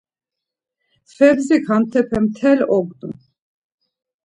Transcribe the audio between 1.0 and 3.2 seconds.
Febzik hantepe mtel ognu.